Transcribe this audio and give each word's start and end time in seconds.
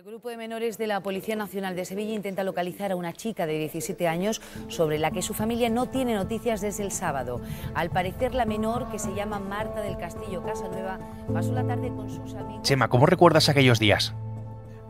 El 0.00 0.06
grupo 0.06 0.30
de 0.30 0.38
menores 0.38 0.78
de 0.78 0.86
la 0.86 1.02
Policía 1.02 1.36
Nacional 1.36 1.76
de 1.76 1.84
Sevilla 1.84 2.14
intenta 2.14 2.42
localizar 2.42 2.90
a 2.90 2.96
una 2.96 3.12
chica 3.12 3.44
de 3.44 3.58
17 3.58 4.08
años 4.08 4.40
sobre 4.68 4.98
la 4.98 5.10
que 5.10 5.20
su 5.20 5.34
familia 5.34 5.68
no 5.68 5.90
tiene 5.90 6.14
noticias 6.14 6.62
desde 6.62 6.84
el 6.84 6.90
sábado. 6.90 7.42
Al 7.74 7.90
parecer 7.90 8.34
la 8.34 8.46
menor, 8.46 8.90
que 8.90 8.98
se 8.98 9.14
llama 9.14 9.38
Marta 9.40 9.82
del 9.82 9.98
Castillo 9.98 10.42
Casanueva, 10.42 10.98
pasó 11.30 11.52
la 11.52 11.66
tarde 11.66 11.88
con 11.90 12.08
sus 12.08 12.32
amigos. 12.32 12.62
Chema, 12.62 12.88
¿cómo 12.88 13.04
recuerdas 13.04 13.50
aquellos 13.50 13.78
días? 13.78 14.14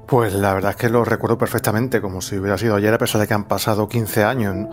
Pues 0.06 0.32
la 0.32 0.54
verdad 0.54 0.70
es 0.70 0.76
que 0.76 0.88
lo 0.88 1.04
recuerdo 1.04 1.36
perfectamente, 1.38 2.00
como 2.00 2.20
si 2.20 2.36
hubiera 2.36 2.56
sido 2.56 2.76
ayer, 2.76 2.94
a 2.94 2.98
pesar 2.98 3.20
de 3.20 3.26
que 3.26 3.34
han 3.34 3.48
pasado 3.48 3.88
15 3.88 4.22
años. 4.22 4.68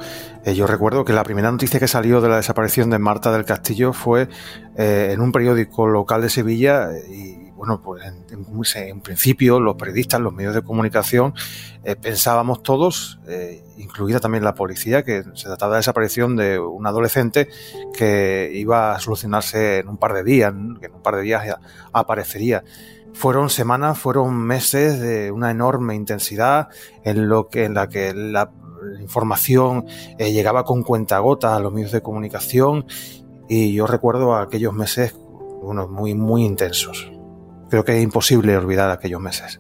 Eh, 0.46 0.54
yo 0.54 0.68
recuerdo 0.68 1.04
que 1.04 1.14
la 1.14 1.24
primera 1.24 1.52
noticia 1.52 1.80
que 1.80 1.88
salió 1.88 2.22
de 2.22 2.30
la 2.30 2.36
desaparición 2.36 2.92
de 2.92 3.00
Marta 3.00 3.32
del 3.32 3.44
Castillo 3.44 3.92
fue 3.92 4.30
eh, 4.78 5.10
en 5.14 5.20
un 5.20 5.32
periódico 5.32 5.88
local 5.88 6.22
de 6.22 6.30
Sevilla 6.30 6.92
y 7.10 7.47
bueno, 7.58 7.82
pues 7.82 8.04
en, 8.06 9.02
principio 9.02 9.60
los 9.60 9.76
periodistas, 9.76 10.22
los 10.22 10.32
medios 10.32 10.54
de 10.56 10.62
comunicación, 10.62 11.34
eh, 11.84 11.96
pensábamos 11.96 12.64
todos, 12.64 13.20
incluida 13.78 14.20
también 14.20 14.44
la 14.44 14.54
policía, 14.56 15.04
que 15.04 15.24
se 15.34 15.48
trataba 15.48 15.72
de 15.72 15.76
la 15.76 15.80
desaparición 15.80 16.36
de 16.36 16.60
un 16.60 16.86
adolescente 16.88 17.50
que 17.94 18.52
iba 18.54 18.94
a 18.94 19.00
solucionarse 19.00 19.80
en 19.80 19.90
un 19.90 19.98
par 19.98 20.14
de 20.14 20.24
días, 20.24 20.54
que 20.80 20.86
en 20.86 20.94
un 20.94 21.02
par 21.02 21.16
de 21.16 21.24
días 21.24 21.58
aparecería. 21.92 22.64
Fueron 23.14 23.50
semanas, 23.50 23.98
fueron 23.98 24.38
meses 24.38 25.00
de 25.00 25.32
una 25.32 25.50
enorme 25.50 25.96
intensidad 25.96 26.68
en 27.04 27.28
lo 27.28 27.48
que 27.48 27.66
en 27.66 27.74
la 27.74 27.90
que 27.90 28.14
la, 28.14 28.52
información 29.02 29.86
eh, 30.20 30.32
llegaba 30.32 30.64
con 30.64 30.84
cuentagotas 30.84 31.52
a 31.52 31.60
los 31.60 31.74
medios 31.74 31.92
de 31.92 32.02
comunicación 32.02 32.86
y 33.50 33.74
yo 33.74 33.88
recuerdo 33.88 34.36
aquellos 34.36 34.74
meses 34.74 35.16
bueno, 35.64 35.88
muy 35.88 36.14
muy 36.14 36.46
intensos. 36.46 37.17
Creo 37.70 37.84
que 37.84 37.98
es 37.98 38.04
imposible 38.04 38.56
olvidar 38.58 38.90
aquellos 38.90 39.22
meses. 39.22 39.60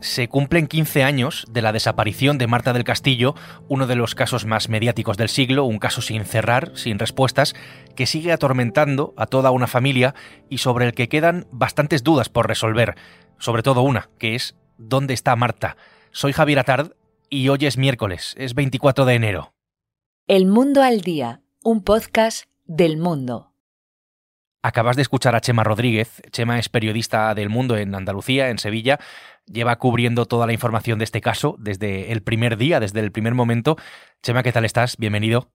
se 0.00 0.28
cumplen 0.28 0.66
15 0.66 1.02
años 1.02 1.44
de 1.50 1.62
la 1.62 1.72
desaparición 1.72 2.38
de 2.38 2.46
Marta 2.46 2.72
del 2.72 2.84
Castillo, 2.84 3.34
uno 3.68 3.86
de 3.86 3.96
los 3.96 4.14
casos 4.14 4.46
más 4.46 4.68
mediáticos 4.68 5.16
del 5.16 5.28
siglo, 5.28 5.64
un 5.64 5.78
caso 5.78 6.00
sin 6.00 6.24
cerrar, 6.24 6.72
sin 6.74 6.98
respuestas, 6.98 7.54
que 7.94 8.06
sigue 8.06 8.32
atormentando 8.32 9.14
a 9.16 9.26
toda 9.26 9.50
una 9.50 9.66
familia 9.66 10.14
y 10.48 10.58
sobre 10.58 10.86
el 10.86 10.94
que 10.94 11.08
quedan 11.08 11.46
bastantes 11.50 12.02
dudas 12.02 12.28
por 12.28 12.46
resolver, 12.46 12.94
sobre 13.38 13.62
todo 13.62 13.82
una, 13.82 14.08
que 14.18 14.34
es 14.34 14.56
¿dónde 14.76 15.14
está 15.14 15.34
Marta? 15.36 15.76
Soy 16.10 16.32
Javier 16.32 16.60
Atard 16.60 16.92
y 17.28 17.48
hoy 17.48 17.58
es 17.62 17.76
miércoles, 17.76 18.34
es 18.38 18.54
24 18.54 19.04
de 19.04 19.14
enero. 19.14 19.52
El 20.26 20.46
Mundo 20.46 20.82
al 20.82 21.00
Día, 21.00 21.42
un 21.64 21.82
podcast 21.82 22.44
del 22.66 22.98
mundo. 22.98 23.47
Acabas 24.62 24.96
de 24.96 25.02
escuchar 25.02 25.36
a 25.36 25.40
Chema 25.40 25.62
Rodríguez. 25.62 26.20
Chema 26.30 26.58
es 26.58 26.68
periodista 26.68 27.34
del 27.34 27.48
mundo 27.48 27.76
en 27.76 27.94
Andalucía, 27.94 28.50
en 28.50 28.58
Sevilla 28.58 28.98
lleva 29.50 29.76
cubriendo 29.76 30.26
toda 30.26 30.46
la 30.46 30.52
información 30.52 30.98
de 30.98 31.04
este 31.04 31.20
caso 31.20 31.56
desde 31.58 32.12
el 32.12 32.22
primer 32.22 32.56
día, 32.56 32.80
desde 32.80 33.00
el 33.00 33.12
primer 33.12 33.34
momento. 33.34 33.76
Chema, 34.22 34.42
¿qué 34.42 34.52
tal 34.52 34.64
estás? 34.64 34.96
Bienvenido. 34.96 35.50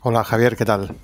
Hola 0.00 0.22
Javier, 0.24 0.56
¿qué 0.56 0.64
tal? 0.64 0.94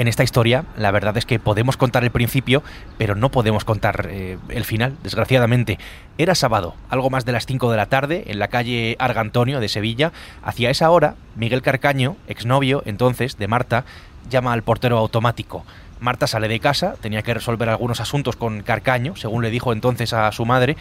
En 0.00 0.08
esta 0.08 0.22
historia, 0.22 0.64
la 0.78 0.92
verdad 0.92 1.18
es 1.18 1.26
que 1.26 1.38
podemos 1.38 1.76
contar 1.76 2.04
el 2.04 2.10
principio, 2.10 2.62
pero 2.96 3.14
no 3.14 3.30
podemos 3.30 3.66
contar 3.66 4.08
eh, 4.10 4.38
el 4.48 4.64
final, 4.64 4.96
desgraciadamente. 5.02 5.78
Era 6.16 6.34
sábado, 6.34 6.74
algo 6.88 7.10
más 7.10 7.26
de 7.26 7.32
las 7.32 7.44
5 7.44 7.70
de 7.70 7.76
la 7.76 7.84
tarde, 7.84 8.24
en 8.28 8.38
la 8.38 8.48
calle 8.48 8.96
Argantonio 8.98 9.60
de 9.60 9.68
Sevilla. 9.68 10.10
Hacia 10.42 10.70
esa 10.70 10.88
hora, 10.88 11.16
Miguel 11.36 11.60
Carcaño, 11.60 12.16
exnovio 12.28 12.82
entonces 12.86 13.36
de 13.36 13.46
Marta, 13.46 13.84
llama 14.30 14.54
al 14.54 14.62
portero 14.62 14.96
automático. 14.96 15.66
Marta 16.00 16.26
sale 16.26 16.48
de 16.48 16.60
casa, 16.60 16.94
tenía 17.02 17.20
que 17.20 17.34
resolver 17.34 17.68
algunos 17.68 18.00
asuntos 18.00 18.36
con 18.36 18.62
Carcaño, 18.62 19.16
según 19.16 19.42
le 19.42 19.50
dijo 19.50 19.70
entonces 19.70 20.14
a 20.14 20.32
su 20.32 20.46
madre, 20.46 20.78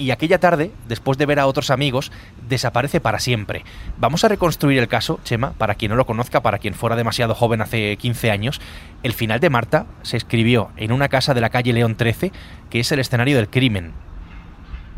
y 0.00 0.12
aquella 0.12 0.40
tarde, 0.40 0.72
después 0.88 1.18
de 1.18 1.26
ver 1.26 1.38
a 1.38 1.46
otros 1.46 1.70
amigos, 1.70 2.10
desaparece 2.48 3.00
para 3.00 3.18
siempre. 3.18 3.64
Vamos 3.98 4.24
a 4.24 4.28
reconstruir 4.28 4.78
el 4.78 4.88
caso, 4.88 5.20
Chema, 5.24 5.52
para 5.52 5.74
quien 5.74 5.90
no 5.90 5.96
lo 5.96 6.06
conozca, 6.06 6.40
para 6.40 6.58
quien 6.58 6.72
fuera 6.72 6.96
demasiado 6.96 7.34
joven 7.34 7.60
hace 7.60 7.98
15 7.98 8.30
años. 8.30 8.62
El 9.02 9.12
final 9.12 9.40
de 9.40 9.50
Marta 9.50 9.84
se 10.02 10.16
escribió 10.16 10.70
en 10.76 10.92
una 10.92 11.10
casa 11.10 11.34
de 11.34 11.42
la 11.42 11.50
calle 11.50 11.74
León 11.74 11.96
13, 11.96 12.32
que 12.70 12.80
es 12.80 12.90
el 12.92 12.98
escenario 12.98 13.36
del 13.36 13.50
crimen. 13.50 13.92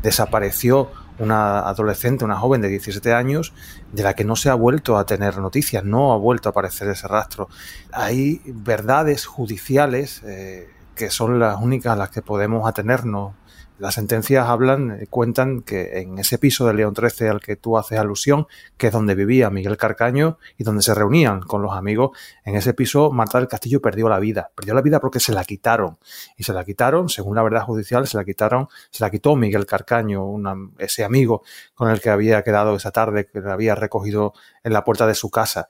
Desapareció 0.03 0.93
una 1.19 1.61
adolescente, 1.61 2.25
una 2.25 2.37
joven 2.37 2.61
de 2.61 2.69
17 2.69 3.13
años, 3.13 3.53
de 3.93 4.05
la 4.05 4.15
que 4.15 4.25
no 4.25 4.37
se 4.37 4.51
ha 4.51 4.55
vuelto 4.55 4.99
a 4.99 5.05
tener 5.05 5.39
noticias, 5.39 5.85
no 5.85 6.13
ha 6.13 6.17
vuelto 6.17 6.49
a 6.49 6.51
aparecer 6.51 6.89
ese 6.89 7.09
rastro. 7.09 7.49
Hay 7.93 8.41
verdades 8.47 9.27
judiciales 9.27 10.23
eh, 10.25 10.69
que 10.95 11.11
son 11.11 11.39
las 11.39 11.61
únicas 11.61 11.93
a 11.93 11.97
las 11.97 12.11
que 12.11 12.23
podemos 12.23 12.69
atenernos 12.69 13.35
las 13.83 13.95
sentencias 13.95 14.47
hablan, 14.47 14.93
eh, 14.93 15.07
cuentan 15.11 15.63
que 15.63 15.99
en 15.99 16.17
ese 16.19 16.39
piso 16.39 16.69
de 16.69 16.73
León 16.73 16.95
13 16.95 17.29
al 17.29 17.41
que 17.41 17.57
tú 17.57 17.77
haces 17.77 17.99
alusión, 17.99 18.47
que 18.77 18.87
es 18.87 18.93
donde 18.93 19.17
vivía 19.17 19.51
Miguel 19.51 19.77
Carcaño 19.77 20.39
y 20.57 20.63
donde 20.63 20.83
se 20.83 20.95
reunían 20.95 21.41
con 21.41 21.63
los 21.63 21.73
amigos, 21.73 22.17
en 22.45 22.55
ese 22.55 22.75
piso 22.75 23.11
Marta 23.11 23.39
del 23.39 23.49
Castillo 23.49 23.83
perdió 23.83 24.09
la 24.09 24.21
vida. 24.21 24.53
Perdió 24.55 24.75
la 24.75 24.83
vida 24.83 25.01
porque 25.01 25.19
se 25.19 25.33
la 25.33 25.43
quitaron. 25.45 25.99
Y 26.37 26.45
se 26.45 26.53
la 26.53 26.65
quitaron, 26.65 27.09
según 27.09 27.35
la 27.35 27.43
verdad 27.43 27.63
judicial, 27.63 28.07
se 28.07 28.17
la 28.17 28.25
quitaron, 28.25 28.69
se 28.91 29.03
la 29.03 29.11
quitó 29.11 29.35
Miguel 29.35 29.67
Carcaño, 29.67 30.25
ese 30.79 31.03
amigo 31.03 31.43
con 31.75 31.91
el 31.91 32.01
que 32.01 32.11
había 32.11 32.45
quedado 32.45 32.77
esa 32.77 32.93
tarde, 32.93 33.27
que 33.27 33.41
la 33.41 33.55
había 33.55 33.75
recogido 33.75 34.33
en 34.63 34.75
la 34.75 34.85
puerta 34.85 35.09
de 35.09 35.17
su 35.17 35.29
casa. 35.29 35.67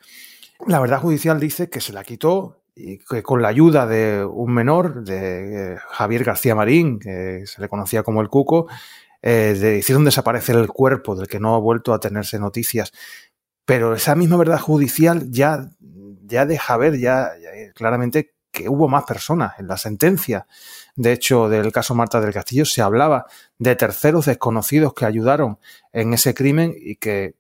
La 0.67 0.81
verdad 0.81 1.01
judicial 1.01 1.41
dice 1.41 1.71
que 1.71 1.81
se 1.81 1.95
la 1.95 2.05
quitó 2.05 2.62
y 2.75 2.99
que 2.99 3.23
con 3.23 3.43
la 3.43 3.49
ayuda 3.49 3.87
de 3.87 4.25
un 4.25 4.53
menor, 4.53 5.05
de 5.05 5.75
eh, 5.75 5.79
Javier 5.91 6.25
García 6.25 6.55
Marín, 6.55 6.99
que 6.99 7.45
se 7.47 7.61
le 7.61 7.69
conocía 7.69 8.03
como 8.03 8.21
el 8.21 8.29
Cuco, 8.29 8.69
eh, 9.23 9.77
hicieron 9.79 10.05
desaparecer 10.05 10.57
el 10.57 10.69
cuerpo 10.69 11.15
del 11.15 11.29
que 11.29 11.41
no 11.41 11.55
ha 11.55 11.59
vuelto 11.59 11.95
a 11.95 12.01
tenerse 12.01 12.39
noticias. 12.39 12.93
Pero 13.65 13.95
esa 13.95 14.15
misma 14.15 14.37
verdad 14.37 14.59
judicial 14.59 15.31
ya, 15.31 15.71
ya 16.25 16.47
deja 16.47 16.77
ver 16.77 16.99
ya, 16.99 17.31
claramente 17.75 18.35
que 18.51 18.69
hubo 18.69 18.89
más 18.89 19.05
personas 19.05 19.55
en 19.59 19.67
la 19.67 19.77
sentencia. 19.77 20.47
De 20.95 21.13
hecho, 21.13 21.49
del 21.49 21.73
caso 21.73 21.95
Marta 21.95 22.21
del 22.21 22.35
Castillo 22.35 22.65
se 22.65 22.83
hablaba 22.83 23.27
de 23.59 23.77
terceros 23.77 24.27
desconocidos 24.27 24.95
que 24.95 25.07
ayudaron 25.07 25.59
en 25.93 26.13
ese 26.13 26.35
crimen 26.35 26.75
y 26.77 26.97
que 26.97 27.35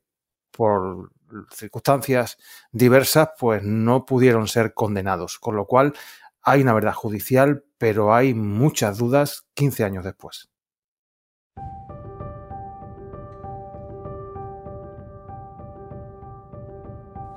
por 0.50 1.11
circunstancias 1.50 2.36
diversas, 2.70 3.30
pues 3.38 3.62
no 3.62 4.04
pudieron 4.04 4.48
ser 4.48 4.74
condenados. 4.74 5.38
Con 5.38 5.56
lo 5.56 5.66
cual 5.66 5.94
hay 6.42 6.62
una 6.62 6.74
verdad 6.74 6.92
judicial, 6.92 7.64
pero 7.78 8.14
hay 8.14 8.34
muchas 8.34 8.98
dudas 8.98 9.46
15 9.54 9.84
años 9.84 10.04
después. 10.04 10.48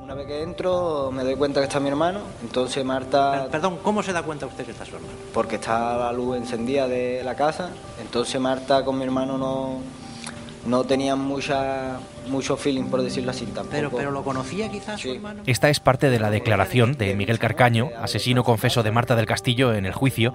Una 0.02 0.14
vez 0.14 0.28
que 0.28 0.44
entro 0.44 1.12
me 1.12 1.24
doy 1.24 1.36
cuenta 1.36 1.60
que 1.60 1.66
está 1.66 1.80
mi 1.80 1.90
hermano, 1.90 2.22
entonces 2.42 2.86
Marta... 2.86 3.48
Perdón, 3.52 3.80
¿cómo 3.84 4.02
se 4.02 4.14
da 4.14 4.24
cuenta 4.24 4.46
usted 4.46 4.66
que 4.66 4.72
está 4.72 4.86
su 4.86 4.96
hermano? 4.96 5.14
Porque 5.34 5.56
está 5.56 5.98
la 5.98 6.12
luz 6.14 6.38
encendida 6.38 6.88
de 6.88 7.24
la 7.24 7.36
casa, 7.36 7.72
entonces 8.00 8.40
Marta 8.40 8.86
con 8.86 8.98
mi 8.98 9.04
hermano 9.04 9.38
no, 9.38 9.80
no 10.66 10.84
tenían 10.84 11.20
mucha, 11.20 12.00
mucho 12.28 12.58
feeling, 12.58 12.86
por 12.86 13.02
decirlo 13.02 13.32
así. 13.32 13.46
Tampoco. 13.46 13.70
Pero, 13.72 13.92
pero 13.92 14.12
lo 14.12 14.24
conocía 14.24 14.70
quizás 14.70 15.02
su 15.02 15.12
hermano. 15.12 15.44
Esta 15.46 15.70
es 15.70 15.80
parte 15.80 16.10
de 16.10 16.20
la 16.20 16.30
declaración 16.30 16.94
de 16.94 17.16
Miguel 17.16 17.40
Carcaño, 17.40 17.90
asesino 18.00 18.44
confeso 18.44 18.84
de 18.84 18.92
Marta 18.92 19.16
del 19.16 19.26
Castillo 19.26 19.74
en 19.74 19.86
el 19.86 19.94
juicio, 19.94 20.34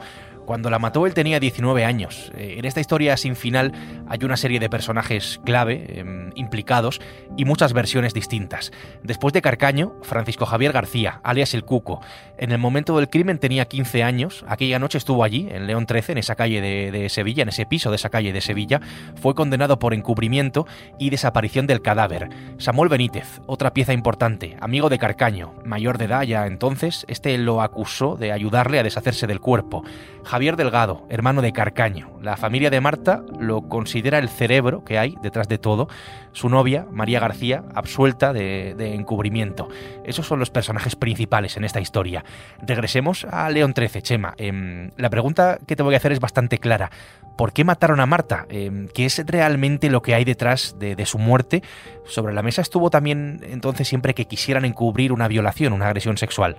cuando 0.51 0.69
la 0.69 0.81
mató 0.81 1.07
él 1.07 1.15
tenía 1.15 1.39
19 1.39 1.85
años. 1.85 2.33
Eh, 2.35 2.57
en 2.59 2.65
esta 2.65 2.81
historia 2.81 3.17
sin 3.17 3.37
final 3.37 3.73
hay 4.09 4.19
una 4.25 4.37
serie 4.37 4.59
de 4.59 4.69
personajes 4.69 5.41
clave, 5.45 6.01
em, 6.01 6.33
implicados, 6.35 7.01
y 7.37 7.45
muchas 7.45 7.73
versiones 7.73 8.15
distintas. 8.15 8.73
Después 9.05 9.33
de 9.33 9.43
Carcaño, 9.43 9.95
Francisco 10.03 10.47
Javier 10.47 10.73
García, 10.73 11.21
alias 11.23 11.55
El 11.55 11.65
Cuco. 11.65 12.01
En 12.37 12.51
el 12.51 12.59
momento 12.59 12.97
del 12.97 13.09
crimen 13.09 13.39
tenía 13.39 13.67
15 13.67 14.03
años, 14.03 14.45
aquella 14.49 14.81
noche 14.81 14.99
estuvo 14.99 15.23
allí, 15.23 15.47
en 15.53 15.69
León 15.69 15.87
13, 15.87 16.13
en 16.13 16.19
esa 16.19 16.35
calle 16.35 16.61
de, 16.61 16.91
de 16.91 17.09
Sevilla, 17.11 17.45
en 17.45 17.51
ese 17.51 17.65
piso 17.65 17.91
de 17.91 17.97
esa 17.97 18.11
calle 18.11 18.33
de 18.33 18.41
Sevilla. 18.41 18.81
Fue 19.21 19.37
condenado 19.37 19.79
por 19.79 19.95
encubrimiento 19.95 20.67
y 20.99 21.11
desaparición 21.11 21.69
del 21.69 21.80
cadáver. 21.83 22.29
Samuel 22.59 22.89
Benítez, 22.89 23.41
otra 23.47 23.73
pieza 23.73 23.93
importante, 23.93 24.57
amigo 24.61 24.89
de 24.89 24.99
Carcaño, 24.99 25.55
mayor 25.65 25.99
de 25.99 26.07
edad 26.07 26.23
ya 26.23 26.47
entonces, 26.47 27.05
este 27.09 27.37
lo 27.39 27.63
acusó 27.63 28.17
de 28.17 28.33
ayudarle 28.33 28.79
a 28.79 28.83
deshacerse 28.83 29.27
del 29.27 29.41
cuerpo. 29.41 29.83
Javier 30.25 30.57
Delgado, 30.57 31.07
hermano 31.09 31.43
de 31.43 31.53
Carcaño. 31.53 32.11
La 32.21 32.37
familia 32.37 32.71
de 32.71 32.81
Marta 32.81 33.23
lo 33.39 33.63
considera 33.63 34.19
el 34.19 34.29
cerebro 34.29 34.85
que 34.85 34.99
hay 34.99 35.17
detrás 35.23 35.49
de 35.49 35.59
todo. 35.59 35.89
Su 36.33 36.49
novia, 36.49 36.87
María 36.91 37.21
García, 37.21 37.65
absuelta 37.75 38.33
de, 38.33 38.95
encubrimiento. 38.95 39.69
Esos 40.05 40.27
son 40.27 40.39
los 40.39 40.51
personajes 40.51 40.97
principales 40.97 41.57
en 41.57 41.65
esta 41.65 41.81
historia. 41.81 42.25
Regresemos 42.63 43.25
a 43.25 43.49
León 43.51 43.75
XIII, 43.77 44.03
Chema. 44.03 44.35
Em, 44.37 44.91
la 44.97 45.11
pregunta 45.11 45.59
que 45.67 45.77
te 45.77 45.83
voy 45.83 45.95
a 45.95 45.97
hacer 45.99 46.13
es 46.13 46.21
bastante 46.21 46.59
clara. 46.59 46.91
¿Por 47.37 47.53
qué 47.53 47.65
mataron 47.65 48.01
a 48.01 48.07
Marta? 48.07 48.47
Em, 48.49 48.89
¿Qué 48.89 49.07
es 49.07 49.25
realmente 49.27 49.91
lo 49.91 50.03
que 50.03 50.15
hay 50.15 50.25
detrás 50.25 50.77
de, 50.79 50.95
de 50.95 51.07
su 51.07 51.19
muerte? 51.19 51.63
Sobre 52.05 52.35
la 52.35 52.43
mesa 52.43 52.63
estuvo 52.63 52.91
también 52.91 53.41
entonces 53.43 53.89
siempre 53.89 54.15
que 54.15 54.27
quisieran 54.27 54.65
encubrir 54.65 55.13
una 55.13 55.29
violación, 55.29 55.73
una 55.73 55.87
agresión 55.87 56.17
sexual. 56.17 56.57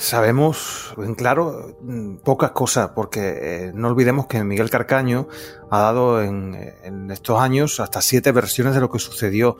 Sabemos 0.00 0.94
en 0.96 1.14
claro 1.14 1.76
mm, 1.82 2.16
pocas 2.24 2.52
cosas, 2.52 2.92
porque 2.94 3.20
eh, 3.20 3.72
no 3.74 3.88
olvidemos 3.88 4.26
que 4.26 4.42
Miguel 4.42 4.70
Carcaño 4.70 5.28
ha 5.70 5.78
dado 5.78 6.22
en, 6.22 7.10
estos 7.10 7.38
años 7.38 7.80
hasta 7.80 8.00
siete 8.00 8.32
versiones 8.32 8.74
de 8.74 8.80
lo 8.80 8.90
que 8.90 8.98
sucedió. 8.98 9.58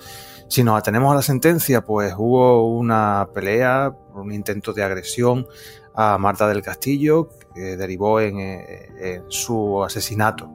Si 0.48 0.64
nos 0.64 0.78
atenemos 0.78 1.12
a 1.12 1.16
la 1.16 1.20
sentencia, 1.20 1.84
pues 1.84 2.14
hubo 2.16 2.74
una 2.74 3.28
pelea, 3.34 3.94
un 4.14 4.32
intento 4.32 4.72
de 4.72 4.82
agresión 4.82 5.46
a 5.94 6.16
Marta 6.16 6.48
del 6.48 6.62
Castillo, 6.62 7.28
que 7.54 7.76
derivó 7.76 8.18
en, 8.18 8.40
eh, 8.40 8.88
en 8.98 9.24
su 9.28 9.84
asesinato. 9.84 10.50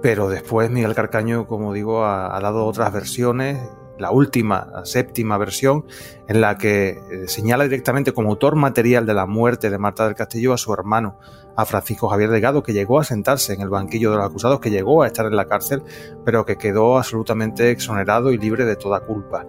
Pero 0.00 0.28
después 0.28 0.70
Miguel 0.70 0.94
Carcaño, 0.94 1.48
como 1.48 1.72
digo, 1.72 2.04
ha 2.06 2.38
dado 2.40 2.66
otras 2.66 2.92
versiones 2.92 3.58
la 4.02 4.10
última, 4.10 4.68
la 4.70 4.84
séptima 4.84 5.38
versión, 5.38 5.86
en 6.28 6.40
la 6.40 6.58
que 6.58 6.88
eh, 6.88 7.28
señala 7.28 7.64
directamente 7.64 8.12
como 8.12 8.30
autor 8.30 8.56
material 8.56 9.06
de 9.06 9.14
la 9.14 9.26
muerte 9.26 9.70
de 9.70 9.78
Marta 9.78 10.04
del 10.04 10.16
Castillo 10.16 10.52
a 10.52 10.58
su 10.58 10.74
hermano, 10.74 11.18
a 11.56 11.64
Francisco 11.64 12.08
Javier 12.08 12.30
Delgado, 12.30 12.64
que 12.64 12.72
llegó 12.72 12.98
a 12.98 13.04
sentarse 13.04 13.54
en 13.54 13.60
el 13.60 13.68
banquillo 13.68 14.10
de 14.10 14.16
los 14.16 14.26
acusados, 14.26 14.58
que 14.58 14.70
llegó 14.70 15.02
a 15.04 15.06
estar 15.06 15.24
en 15.24 15.36
la 15.36 15.46
cárcel, 15.46 15.82
pero 16.24 16.44
que 16.44 16.56
quedó 16.56 16.98
absolutamente 16.98 17.70
exonerado 17.70 18.32
y 18.32 18.38
libre 18.38 18.64
de 18.64 18.74
toda 18.74 19.00
culpa. 19.00 19.46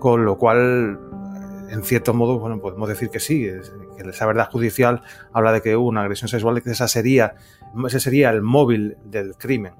Con 0.00 0.24
lo 0.24 0.36
cual, 0.38 0.98
en 1.70 1.84
cierto 1.84 2.14
modo, 2.14 2.40
bueno, 2.40 2.60
podemos 2.60 2.88
decir 2.88 3.10
que 3.10 3.20
sí, 3.20 3.48
que 3.96 4.10
esa 4.10 4.26
verdad 4.26 4.50
judicial 4.50 5.02
habla 5.32 5.52
de 5.52 5.62
que 5.62 5.76
una 5.76 6.02
agresión 6.02 6.28
sexual, 6.28 6.60
que 6.62 6.70
esa 6.70 6.88
sería, 6.88 7.36
ese 7.86 8.00
sería 8.00 8.30
el 8.30 8.42
móvil 8.42 8.96
del 9.04 9.36
crimen. 9.36 9.74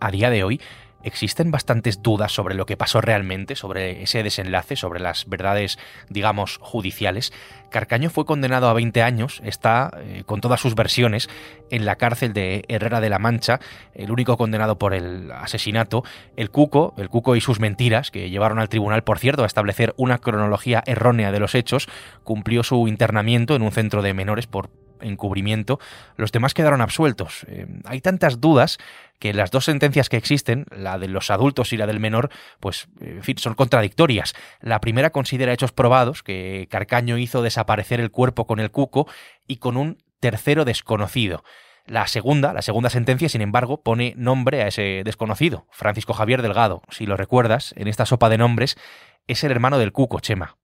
A 0.00 0.10
día 0.10 0.30
de 0.30 0.42
hoy, 0.42 0.60
existen 1.06 1.50
bastantes 1.50 2.02
dudas 2.02 2.32
sobre 2.32 2.54
lo 2.54 2.66
que 2.66 2.76
pasó 2.76 3.00
realmente, 3.00 3.54
sobre 3.54 4.02
ese 4.02 4.22
desenlace, 4.22 4.76
sobre 4.76 5.00
las 5.00 5.28
verdades, 5.28 5.78
digamos, 6.08 6.58
judiciales. 6.60 7.32
Carcaño 7.70 8.10
fue 8.10 8.26
condenado 8.26 8.68
a 8.68 8.72
20 8.72 9.02
años, 9.02 9.40
está, 9.44 9.90
eh, 9.98 10.24
con 10.26 10.40
todas 10.40 10.60
sus 10.60 10.74
versiones, 10.74 11.28
en 11.70 11.84
la 11.84 11.96
cárcel 11.96 12.32
de 12.32 12.64
Herrera 12.68 13.00
de 13.00 13.10
la 13.10 13.18
Mancha, 13.18 13.60
el 13.94 14.10
único 14.10 14.36
condenado 14.36 14.78
por 14.78 14.94
el 14.94 15.30
asesinato. 15.30 16.02
El 16.36 16.50
Cuco, 16.50 16.94
el 16.98 17.08
Cuco 17.08 17.36
y 17.36 17.40
sus 17.40 17.60
mentiras, 17.60 18.10
que 18.10 18.28
llevaron 18.28 18.58
al 18.58 18.68
tribunal, 18.68 19.04
por 19.04 19.18
cierto, 19.18 19.44
a 19.44 19.46
establecer 19.46 19.94
una 19.96 20.18
cronología 20.18 20.82
errónea 20.86 21.32
de 21.32 21.40
los 21.40 21.54
hechos, 21.54 21.88
cumplió 22.24 22.62
su 22.62 22.88
internamiento 22.88 23.54
en 23.54 23.62
un 23.62 23.72
centro 23.72 24.02
de 24.02 24.12
menores 24.12 24.46
por 24.46 24.70
encubrimiento, 25.00 25.78
los 26.16 26.32
demás 26.32 26.54
quedaron 26.54 26.80
absueltos. 26.80 27.44
Eh, 27.48 27.66
hay 27.84 28.00
tantas 28.00 28.40
dudas 28.40 28.78
que 29.18 29.32
las 29.32 29.50
dos 29.50 29.64
sentencias 29.64 30.08
que 30.08 30.16
existen, 30.16 30.66
la 30.70 30.98
de 30.98 31.08
los 31.08 31.30
adultos 31.30 31.72
y 31.72 31.76
la 31.76 31.86
del 31.86 32.00
menor, 32.00 32.30
pues, 32.60 32.88
en 33.00 33.22
fin, 33.22 33.38
son 33.38 33.54
contradictorias. 33.54 34.34
La 34.60 34.80
primera 34.80 35.10
considera 35.10 35.52
hechos 35.52 35.72
probados, 35.72 36.22
que 36.22 36.68
Carcaño 36.70 37.18
hizo 37.18 37.42
desaparecer 37.42 38.00
el 38.00 38.10
cuerpo 38.10 38.46
con 38.46 38.60
el 38.60 38.70
cuco 38.70 39.06
y 39.46 39.56
con 39.56 39.76
un 39.76 39.98
tercero 40.20 40.64
desconocido. 40.64 41.44
La 41.86 42.08
segunda, 42.08 42.52
la 42.52 42.62
segunda 42.62 42.90
sentencia, 42.90 43.28
sin 43.28 43.42
embargo, 43.42 43.80
pone 43.82 44.12
nombre 44.16 44.62
a 44.62 44.68
ese 44.68 45.02
desconocido, 45.04 45.66
Francisco 45.70 46.14
Javier 46.14 46.42
Delgado. 46.42 46.82
Si 46.90 47.06
lo 47.06 47.16
recuerdas, 47.16 47.74
en 47.76 47.86
esta 47.86 48.06
sopa 48.06 48.28
de 48.28 48.38
nombres, 48.38 48.76
es 49.28 49.44
el 49.44 49.52
hermano 49.52 49.78
del 49.78 49.92
cuco, 49.92 50.18
Chema. 50.18 50.58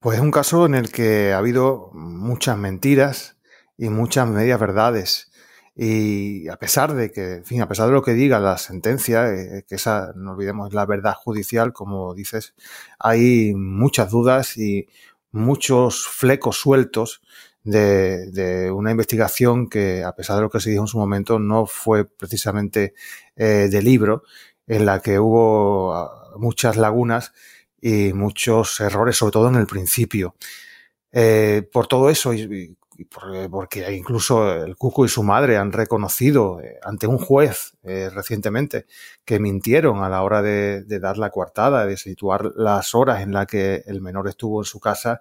Pues 0.00 0.18
es 0.18 0.22
un 0.22 0.30
caso 0.30 0.64
en 0.64 0.76
el 0.76 0.92
que 0.92 1.32
ha 1.32 1.38
habido 1.38 1.90
muchas 1.92 2.56
mentiras 2.56 3.36
y 3.78 3.88
muchas 3.88 4.28
medias 4.28 4.60
verdades. 4.60 5.30
Y 5.74 6.48
a 6.48 6.56
pesar 6.58 6.94
de 6.94 7.12
que, 7.12 7.34
en 7.36 7.44
fin, 7.44 7.62
a 7.62 7.68
pesar 7.68 7.86
de 7.86 7.92
lo 7.92 8.02
que 8.02 8.12
diga 8.12 8.40
la 8.40 8.58
sentencia, 8.58 9.32
eh, 9.32 9.64
que 9.68 9.76
esa, 9.76 10.12
no 10.16 10.32
olvidemos, 10.32 10.74
la 10.74 10.84
verdad 10.86 11.14
judicial, 11.14 11.72
como 11.72 12.14
dices, 12.14 12.54
hay 12.98 13.54
muchas 13.54 14.10
dudas 14.10 14.56
y 14.56 14.88
muchos 15.30 16.08
flecos 16.08 16.56
sueltos 16.58 17.22
de, 17.62 18.30
de, 18.32 18.70
una 18.72 18.90
investigación 18.90 19.68
que, 19.68 20.02
a 20.02 20.14
pesar 20.16 20.36
de 20.36 20.42
lo 20.42 20.50
que 20.50 20.60
se 20.60 20.70
dijo 20.70 20.82
en 20.82 20.88
su 20.88 20.98
momento, 20.98 21.38
no 21.38 21.66
fue 21.66 22.04
precisamente 22.04 22.94
eh, 23.36 23.68
de 23.70 23.82
libro, 23.82 24.24
en 24.66 24.84
la 24.86 25.00
que 25.00 25.18
hubo 25.20 25.94
ah, 25.94 26.34
muchas 26.38 26.76
lagunas 26.76 27.32
y 27.80 28.12
muchos 28.12 28.80
errores, 28.80 29.16
sobre 29.16 29.32
todo 29.32 29.48
en 29.48 29.56
el 29.56 29.66
principio. 29.66 30.34
Eh, 31.12 31.68
por 31.72 31.86
todo 31.86 32.10
eso, 32.10 32.34
y, 32.34 32.76
porque 33.04 33.92
incluso 33.94 34.64
el 34.64 34.76
Cuco 34.76 35.04
y 35.04 35.08
su 35.08 35.22
madre 35.22 35.56
han 35.56 35.72
reconocido 35.72 36.60
eh, 36.60 36.78
ante 36.82 37.06
un 37.06 37.18
juez 37.18 37.74
eh, 37.84 38.10
recientemente 38.12 38.86
que 39.24 39.38
mintieron 39.38 40.02
a 40.02 40.08
la 40.08 40.22
hora 40.22 40.42
de, 40.42 40.82
dar 40.98 41.16
la 41.16 41.30
coartada, 41.30 41.86
de 41.86 41.96
situar 41.96 42.52
las 42.56 42.94
horas 42.94 43.22
en 43.22 43.32
las 43.32 43.46
que 43.46 43.82
el 43.86 44.00
menor 44.00 44.28
estuvo 44.28 44.60
en 44.60 44.64
su 44.64 44.80
casa, 44.80 45.20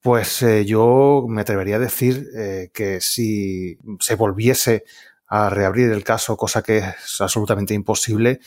pues 0.00 0.42
eh, 0.42 0.64
yo 0.64 1.26
me 1.28 1.42
atrevería 1.42 1.76
a 1.76 1.80
decir 1.80 2.28
que 2.72 3.00
si 3.00 3.78
se 4.00 4.14
volviese 4.14 4.84
a 5.26 5.50
reabrir 5.50 5.90
el 5.90 6.04
caso, 6.04 6.36
cosa 6.36 6.62
que 6.62 6.78
es 6.78 7.20
absolutamente 7.20 7.74
imposible, 7.74 8.40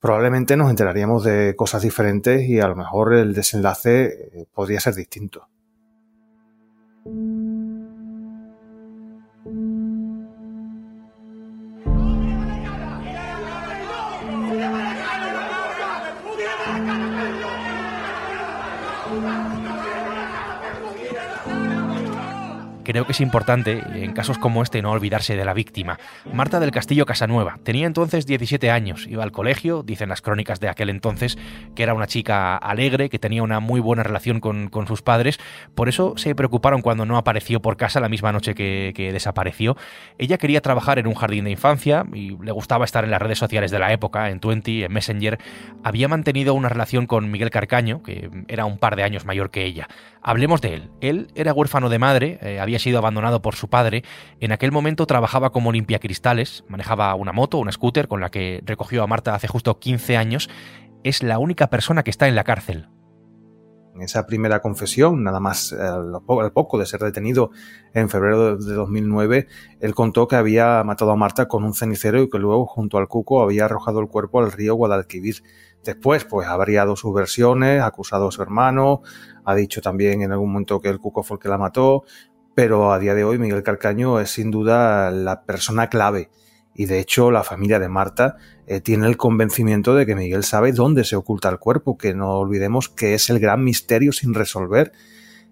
probablemente 0.00 0.56
nos 0.56 0.70
enteraríamos 0.70 1.24
de 1.24 1.54
cosas 1.56 1.82
diferentes 1.82 2.42
y 2.48 2.60
a 2.60 2.68
lo 2.68 2.76
mejor 2.76 3.14
el 3.14 3.32
desenlace 3.32 4.48
podría 4.52 4.80
ser 4.80 4.94
distinto. 4.94 5.48
Creo 22.86 23.04
que 23.04 23.10
es 23.10 23.20
importante, 23.20 23.82
en 23.94 24.12
casos 24.12 24.38
como 24.38 24.62
este, 24.62 24.80
no 24.80 24.92
olvidarse 24.92 25.34
de 25.36 25.44
la 25.44 25.54
víctima. 25.54 25.98
Marta 26.32 26.60
del 26.60 26.70
Castillo 26.70 27.04
Casanueva 27.04 27.58
tenía 27.64 27.84
entonces 27.84 28.26
17 28.26 28.70
años, 28.70 29.08
iba 29.10 29.24
al 29.24 29.32
colegio, 29.32 29.82
dicen 29.82 30.08
las 30.08 30.22
crónicas 30.22 30.60
de 30.60 30.68
aquel 30.68 30.88
entonces, 30.90 31.36
que 31.74 31.82
era 31.82 31.94
una 31.94 32.06
chica 32.06 32.56
alegre, 32.56 33.08
que 33.08 33.18
tenía 33.18 33.42
una 33.42 33.58
muy 33.58 33.80
buena 33.80 34.04
relación 34.04 34.38
con, 34.38 34.70
sus 34.86 35.02
padres, 35.02 35.40
por 35.74 35.88
eso 35.88 36.14
se 36.16 36.36
preocuparon 36.36 36.80
cuando 36.80 37.04
no 37.06 37.16
apareció 37.16 37.60
por 37.60 37.76
casa 37.76 37.98
la 37.98 38.08
misma 38.08 38.30
noche 38.30 38.54
que, 38.54 39.10
desapareció. 39.12 39.76
Ella 40.18 40.38
quería 40.38 40.60
trabajar 40.60 41.00
en 41.00 41.08
un 41.08 41.14
jardín 41.14 41.44
de 41.44 41.50
infancia 41.50 42.04
y 42.14 42.36
le 42.40 42.52
gustaba 42.52 42.84
estar 42.84 43.02
en 43.02 43.10
las 43.10 43.20
redes 43.20 43.38
sociales 43.38 43.72
de 43.72 43.80
la 43.80 43.92
época, 43.92 44.30
en 44.30 44.38
Twenty, 44.38 44.84
en 44.84 44.92
Messenger. 44.92 45.38
Había 45.82 46.06
mantenido 46.06 46.54
una 46.54 46.68
relación 46.68 47.06
con 47.06 47.32
Miguel 47.32 47.50
Carcaño, 47.50 48.02
que 48.04 48.30
era 48.46 48.64
un 48.64 48.78
par 48.78 48.94
de 48.94 49.02
años 49.02 49.24
mayor 49.24 49.50
que 49.50 49.64
ella. 49.64 49.88
Hablemos 50.22 50.60
de 50.60 50.74
él. 50.74 50.90
Él 51.00 51.28
era 51.34 51.52
huérfano 51.52 51.88
de 51.88 51.98
madre, 51.98 52.38
eh, 52.42 52.60
había 52.60 52.75
sido 52.78 52.98
abandonado 52.98 53.42
por 53.42 53.54
su 53.54 53.68
padre. 53.68 54.04
En 54.40 54.52
aquel 54.52 54.72
momento 54.72 55.06
trabajaba 55.06 55.50
como 55.50 55.72
limpiacristales, 55.72 56.64
manejaba 56.68 57.14
una 57.14 57.32
moto, 57.32 57.58
una 57.58 57.72
scooter, 57.72 58.08
con 58.08 58.20
la 58.20 58.30
que 58.30 58.62
recogió 58.64 59.02
a 59.02 59.06
Marta 59.06 59.34
hace 59.34 59.48
justo 59.48 59.78
15 59.78 60.16
años. 60.16 60.48
Es 61.04 61.22
la 61.22 61.38
única 61.38 61.68
persona 61.68 62.02
que 62.02 62.10
está 62.10 62.28
en 62.28 62.34
la 62.34 62.44
cárcel. 62.44 62.88
En 63.96 64.02
esa 64.02 64.26
primera 64.26 64.60
confesión, 64.60 65.22
nada 65.24 65.40
más 65.40 65.72
eh, 65.72 65.76
al 65.80 66.52
poco 66.52 66.78
de 66.78 66.84
ser 66.84 67.00
detenido 67.00 67.50
en 67.94 68.10
febrero 68.10 68.58
de 68.58 68.74
2009, 68.74 69.46
él 69.80 69.94
contó 69.94 70.28
que 70.28 70.36
había 70.36 70.84
matado 70.84 71.12
a 71.12 71.16
Marta 71.16 71.48
con 71.48 71.64
un 71.64 71.72
cenicero 71.72 72.20
y 72.20 72.28
que 72.28 72.38
luego, 72.38 72.66
junto 72.66 72.98
al 72.98 73.08
cuco, 73.08 73.42
había 73.42 73.64
arrojado 73.64 74.00
el 74.00 74.08
cuerpo 74.08 74.40
al 74.40 74.52
río 74.52 74.74
Guadalquivir. 74.74 75.42
Después, 75.82 76.24
pues 76.24 76.46
ha 76.46 76.56
variado 76.56 76.94
sus 76.94 77.14
versiones, 77.14 77.80
ha 77.80 77.86
acusado 77.86 78.28
a 78.28 78.32
su 78.32 78.42
hermano, 78.42 79.00
ha 79.46 79.54
dicho 79.54 79.80
también 79.80 80.20
en 80.20 80.32
algún 80.32 80.52
momento 80.52 80.80
que 80.80 80.88
el 80.88 80.98
Cuco 80.98 81.22
fue 81.22 81.36
el 81.36 81.40
que 81.40 81.48
la 81.48 81.56
mató, 81.56 82.02
pero 82.56 82.90
a 82.90 82.98
día 82.98 83.14
de 83.14 83.22
hoy 83.22 83.38
Miguel 83.38 83.62
Carcaño 83.62 84.18
es 84.18 84.30
sin 84.30 84.50
duda 84.50 85.10
la 85.10 85.42
persona 85.42 85.90
clave. 85.90 86.30
Y 86.74 86.86
de 86.86 87.00
hecho 87.00 87.30
la 87.30 87.44
familia 87.44 87.78
de 87.78 87.90
Marta 87.90 88.38
eh, 88.66 88.80
tiene 88.80 89.06
el 89.08 89.18
convencimiento 89.18 89.94
de 89.94 90.06
que 90.06 90.14
Miguel 90.14 90.42
sabe 90.42 90.72
dónde 90.72 91.04
se 91.04 91.16
oculta 91.16 91.50
el 91.50 91.58
cuerpo, 91.58 91.98
que 91.98 92.14
no 92.14 92.30
olvidemos 92.38 92.88
que 92.88 93.12
es 93.12 93.28
el 93.28 93.40
gran 93.40 93.62
misterio 93.62 94.10
sin 94.10 94.32
resolver 94.32 94.92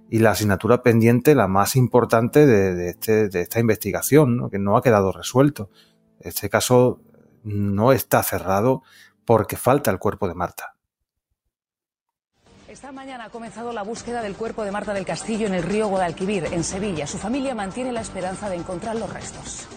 y 0.08 0.20
la 0.20 0.30
asignatura 0.30 0.82
pendiente 0.82 1.34
la 1.34 1.46
más 1.46 1.76
importante 1.76 2.46
de, 2.46 2.88
este, 2.88 3.28
de 3.28 3.42
esta 3.42 3.60
investigación, 3.60 4.48
que 4.48 4.58
no 4.58 4.78
ha 4.78 4.82
quedado 4.82 5.12
resuelto. 5.12 5.68
Este 6.20 6.48
caso 6.48 7.02
no 7.42 7.92
está 7.92 8.22
cerrado 8.22 8.82
porque 9.26 9.58
falta 9.58 9.90
el 9.90 9.98
cuerpo 9.98 10.26
de 10.26 10.34
Marta. 10.36 10.73
Esta 12.74 12.90
mañana 12.90 13.26
ha 13.26 13.30
comenzado 13.30 13.72
la 13.72 13.84
búsqueda 13.84 14.20
del 14.20 14.34
cuerpo 14.34 14.64
de 14.64 14.72
Marta 14.72 14.92
del 14.92 15.06
Castillo 15.06 15.46
en 15.46 15.54
el 15.54 15.62
río 15.62 15.86
Guadalquivir, 15.86 16.46
en 16.50 16.64
Sevilla. 16.64 17.06
Su 17.06 17.18
familia 17.18 17.54
mantiene 17.54 17.92
la 17.92 18.00
esperanza 18.00 18.50
de 18.50 18.56
encontrar 18.56 18.96
los 18.96 19.12
restos. 19.12 19.68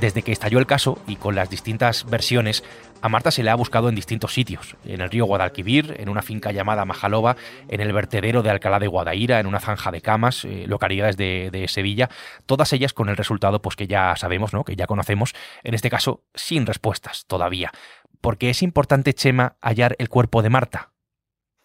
Desde 0.00 0.22
que 0.22 0.32
estalló 0.32 0.58
el 0.58 0.66
caso 0.66 0.98
y 1.06 1.14
con 1.14 1.36
las 1.36 1.48
distintas 1.48 2.04
versiones, 2.06 2.64
a 3.02 3.08
Marta 3.08 3.30
se 3.30 3.44
le 3.44 3.50
ha 3.50 3.54
buscado 3.54 3.88
en 3.88 3.94
distintos 3.94 4.34
sitios, 4.34 4.76
en 4.84 5.00
el 5.00 5.10
río 5.10 5.26
Guadalquivir, 5.26 5.94
en 6.00 6.08
una 6.08 6.22
finca 6.22 6.50
llamada 6.50 6.84
Majaloba, 6.84 7.36
en 7.68 7.80
el 7.80 7.92
vertedero 7.92 8.42
de 8.42 8.50
Alcalá 8.50 8.80
de 8.80 8.88
Guadaira, 8.88 9.38
en 9.38 9.46
una 9.46 9.60
zanja 9.60 9.92
de 9.92 10.00
camas, 10.00 10.44
eh, 10.44 10.64
localidades 10.66 11.16
de, 11.16 11.66
Sevilla, 11.68 12.10
todas 12.46 12.72
ellas 12.72 12.94
con 12.94 13.08
el 13.10 13.16
resultado 13.16 13.62
pues 13.62 13.76
que 13.76 13.86
ya 13.86 14.16
sabemos, 14.16 14.52
¿no? 14.52 14.64
que 14.64 14.74
ya 14.74 14.88
conocemos, 14.88 15.36
en 15.62 15.74
este 15.74 15.88
caso 15.88 16.24
sin 16.34 16.66
respuestas 16.66 17.26
todavía. 17.28 17.70
Porque 18.20 18.50
es 18.50 18.64
importante, 18.64 19.14
Chema, 19.14 19.54
hallar 19.60 19.94
el 20.00 20.08
cuerpo 20.08 20.42
de 20.42 20.50
Marta. 20.50 20.95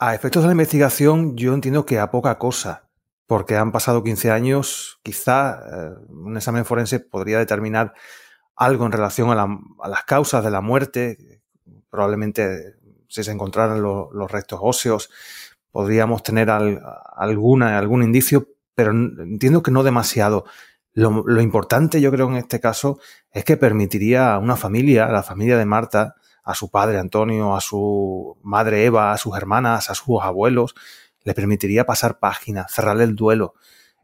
A 0.03 0.15
efectos 0.15 0.41
de 0.41 0.47
la 0.47 0.53
investigación, 0.53 1.37
yo 1.37 1.53
entiendo 1.53 1.85
que 1.85 1.99
a 1.99 2.09
poca 2.09 2.39
cosa, 2.39 2.89
porque 3.27 3.55
han 3.55 3.71
pasado 3.71 4.03
15 4.03 4.31
años, 4.31 4.99
quizá 5.03 5.59
eh, 5.59 5.91
un 6.09 6.35
examen 6.35 6.65
forense 6.65 6.99
podría 6.99 7.37
determinar 7.37 7.93
algo 8.55 8.87
en 8.87 8.93
relación 8.93 9.29
a, 9.29 9.87
las 9.87 10.03
causas 10.05 10.43
de 10.43 10.49
la 10.49 10.61
muerte. 10.61 11.43
Probablemente 11.91 12.77
si 13.09 13.23
se 13.23 13.31
encontraran 13.31 13.83
los 13.83 14.31
restos 14.31 14.59
óseos, 14.63 15.11
podríamos 15.69 16.23
tener 16.23 16.49
alguna, 16.49 17.77
algún 17.77 18.01
indicio, 18.01 18.47
pero 18.73 18.89
entiendo 18.89 19.61
que 19.61 19.69
no 19.69 19.83
demasiado. 19.83 20.45
Lo, 20.93 21.23
lo, 21.27 21.41
importante, 21.41 22.01
yo 22.01 22.09
creo, 22.09 22.27
en 22.27 22.37
este 22.37 22.59
caso, 22.59 22.97
es 23.29 23.45
que 23.45 23.55
permitiría 23.55 24.33
a 24.33 24.39
una 24.39 24.55
familia, 24.55 25.05
a 25.05 25.11
la 25.11 25.21
familia 25.21 25.59
de 25.59 25.65
Marta, 25.65 26.15
a 26.43 26.55
su 26.55 26.69
padre 26.69 26.99
Antonio, 26.99 27.55
a 27.55 27.61
su 27.61 28.37
madre 28.43 28.85
Eva, 28.85 29.11
a 29.11 29.17
sus 29.17 29.35
hermanas, 29.37 29.89
a 29.89 29.95
sus 29.95 30.21
abuelos, 30.21 30.75
le 31.23 31.33
permitiría 31.33 31.85
pasar 31.85 32.19
página, 32.19 32.67
cerrar 32.67 32.99
el 33.01 33.15
duelo, 33.15 33.53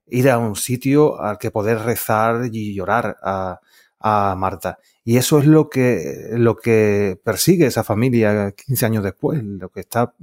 ir 0.08 0.30
a 0.30 0.38
un 0.38 0.56
sitio 0.56 1.20
al 1.22 1.38
que 1.38 1.52
poder 1.52 1.80
rezar 1.80 2.50
y 2.52 2.74
llorar 2.74 3.18
a, 3.24 3.60
a 4.00 4.36
Marta. 4.36 4.80
Y 5.04 5.18
eso 5.18 5.40
es 5.40 5.46
lo 5.46 5.70
que, 5.70 6.30
lo 6.32 6.58
que 6.58 7.20
persigue 7.24 7.66
esa 7.66 7.84
familia 7.84 8.52
15 8.52 8.86
años 8.86 9.04
después, 9.04 9.42
lo 9.44 9.70
que 9.70 9.80
está, 9.82 10.14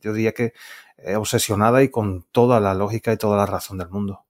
yo 0.00 0.12
diría 0.12 0.32
que 0.32 0.52
eh, 0.98 1.16
obsesionada 1.16 1.82
y 1.82 1.88
con 1.88 2.26
toda 2.30 2.60
la 2.60 2.74
lógica 2.74 3.12
y 3.12 3.16
toda 3.16 3.36
la 3.36 3.46
razón 3.46 3.78
del 3.78 3.88
mundo. 3.88 4.24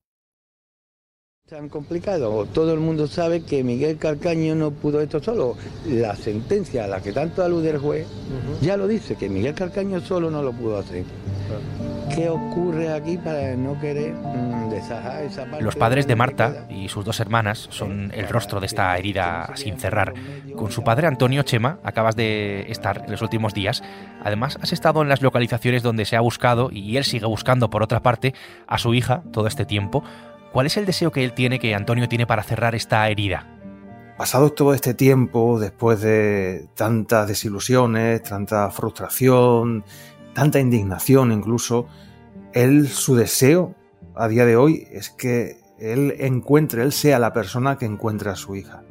Tan 1.50 1.68
complicado. 1.68 2.46
Todo 2.46 2.72
el 2.72 2.78
mundo 2.78 3.08
sabe 3.08 3.42
que 3.42 3.64
Miguel 3.64 3.98
Calcaño 3.98 4.54
no 4.54 4.70
pudo 4.70 5.00
esto 5.00 5.20
solo. 5.20 5.56
La 5.84 6.14
sentencia 6.14 6.84
a 6.84 6.86
la 6.86 7.02
que 7.02 7.10
tanto 7.10 7.42
alude 7.42 7.70
el 7.70 7.78
juez 7.78 8.06
ya 8.60 8.76
lo 8.76 8.86
dice, 8.86 9.16
que 9.16 9.28
Miguel 9.28 9.54
Calcaño 9.54 10.00
solo 10.00 10.30
no 10.30 10.44
lo 10.44 10.52
pudo 10.52 10.78
hacer. 10.78 11.02
¿Qué 12.14 12.28
ocurre 12.28 12.92
aquí 12.92 13.16
para 13.16 13.56
no 13.56 13.80
querer 13.80 14.14
mm, 14.14 14.70
desajar 14.70 15.24
esa 15.24 15.44
parte? 15.44 15.64
Los 15.64 15.74
padres 15.74 16.06
de 16.06 16.14
Marta 16.14 16.66
y 16.70 16.88
sus 16.88 17.04
dos 17.04 17.18
hermanas 17.18 17.66
son 17.70 18.12
el 18.14 18.28
rostro 18.28 18.60
de 18.60 18.66
esta 18.66 18.96
herida 18.96 19.50
sin 19.56 19.76
cerrar. 19.76 20.14
Con 20.54 20.70
su 20.70 20.84
padre 20.84 21.08
Antonio 21.08 21.42
Chema 21.42 21.78
acabas 21.82 22.14
de 22.14 22.66
estar 22.68 23.02
en 23.06 23.10
los 23.10 23.22
últimos 23.22 23.54
días. 23.54 23.82
Además, 24.22 24.56
has 24.62 24.72
estado 24.72 25.02
en 25.02 25.08
las 25.08 25.22
localizaciones 25.22 25.82
donde 25.82 26.04
se 26.04 26.16
ha 26.16 26.20
buscado, 26.20 26.70
y 26.70 26.96
él 26.96 27.04
sigue 27.04 27.26
buscando 27.26 27.70
por 27.70 27.82
otra 27.82 28.00
parte, 28.00 28.34
a 28.68 28.78
su 28.78 28.94
hija 28.94 29.22
todo 29.32 29.46
este 29.48 29.64
tiempo. 29.64 30.04
¿Cuál 30.52 30.66
es 30.66 30.76
el 30.76 30.86
deseo 30.86 31.12
que 31.12 31.24
él 31.24 31.32
tiene, 31.32 31.58
que 31.58 31.74
Antonio 31.74 32.08
tiene 32.08 32.26
para 32.26 32.42
cerrar 32.42 32.74
esta 32.74 33.08
herida? 33.08 33.46
Pasado 34.18 34.50
todo 34.50 34.74
este 34.74 34.94
tiempo, 34.94 35.58
después 35.60 36.00
de 36.00 36.68
tantas 36.74 37.28
desilusiones, 37.28 38.22
tanta 38.22 38.70
frustración, 38.70 39.84
tanta 40.34 40.58
indignación 40.58 41.32
incluso, 41.32 41.86
él, 42.52 42.88
su 42.88 43.14
deseo 43.14 43.74
a 44.16 44.28
día 44.28 44.44
de 44.44 44.56
hoy 44.56 44.88
es 44.90 45.10
que 45.10 45.60
él 45.78 46.16
encuentre, 46.18 46.82
él 46.82 46.92
sea 46.92 47.18
la 47.18 47.32
persona 47.32 47.78
que 47.78 47.86
encuentre 47.86 48.30
a 48.30 48.36
su 48.36 48.56
hija. 48.56 48.82